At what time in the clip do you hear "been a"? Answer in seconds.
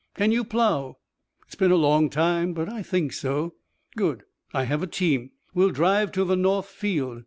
1.53-1.75